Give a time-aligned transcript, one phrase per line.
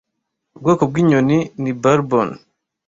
[0.55, 2.29] Ubwoko bw'inyoni ni bourbon